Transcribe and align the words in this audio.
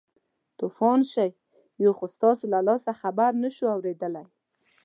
توپان 0.57 0.99
شئ 1.11 1.31
یو 1.83 1.91
خو 1.97 2.05
ستاسو 2.15 2.43
له 2.53 2.59
لاسه 2.67 2.91
خبره 3.01 3.37
نه 3.43 3.49
شوو 3.55 3.71
اورېدلی. 3.73 4.25